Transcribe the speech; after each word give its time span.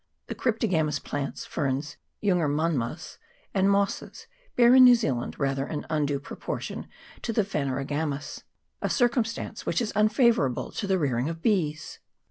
The 0.25 0.33
cryptogamous 0.33 0.97
plants, 0.97 1.45
ferns, 1.45 1.97
jungermanmas, 2.23 3.19
and 3.53 3.69
mosses, 3.69 4.25
bear 4.55 4.73
in 4.73 4.83
New 4.83 4.95
Zealand 4.95 5.35
rather 5.39 5.63
an 5.67 5.85
undue 5.91 6.19
proportion 6.19 6.87
to 7.21 7.31
the 7.31 7.45
phanerogomous 7.45 8.41
a 8.81 8.89
circumstance 8.89 9.67
which 9.67 9.79
is 9.79 9.93
unfavour 9.93 10.49
able 10.49 10.71
to 10.71 10.87
the 10.87 10.97
rearing 10.97 11.29
of 11.29 11.43
bees. 11.43 11.99